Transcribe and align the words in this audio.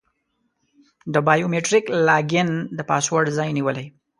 د 1.13 1.15
بایو 1.27 1.51
میتریک 1.53 1.85
لاګین 2.07 2.49
د 2.77 2.79
پاسورډ 2.89 3.25
ځای 3.37 3.49
نیولی. 3.57 3.87